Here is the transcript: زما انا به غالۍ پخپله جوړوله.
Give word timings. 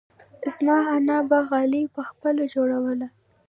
زما 0.53 0.77
انا 0.97 1.17
به 1.29 1.39
غالۍ 1.49 1.83
پخپله 1.95 2.43
جوړوله. 2.53 3.07